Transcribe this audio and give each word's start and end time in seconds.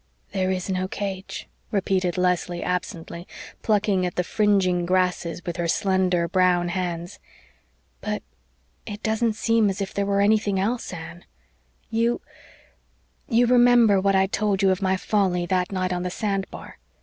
"There 0.31 0.49
is 0.49 0.67
no 0.67 0.87
cage," 0.87 1.47
repeated 1.69 2.17
Leslie 2.17 2.63
absently, 2.63 3.27
plucking 3.61 4.03
at 4.03 4.15
the 4.15 4.23
fringing 4.23 4.83
grasses 4.83 5.45
with 5.45 5.57
her 5.57 5.67
slender, 5.67 6.27
brown 6.27 6.69
hands. 6.69 7.19
"But 8.01 8.23
it 8.87 9.03
doesn't 9.03 9.33
seem 9.35 9.69
as 9.69 9.79
if 9.79 9.93
there 9.93 10.07
were 10.07 10.21
anything 10.21 10.59
else, 10.59 10.91
Anne. 10.91 11.25
You 11.91 12.19
you 13.29 13.45
remember 13.45 14.01
what 14.01 14.15
I 14.15 14.25
told 14.25 14.63
you 14.63 14.71
of 14.71 14.81
my 14.81 14.97
folly 14.97 15.45
that 15.45 15.71
night 15.71 15.93
on 15.93 16.01
the 16.01 16.09
sand 16.09 16.49
bar? 16.49 16.79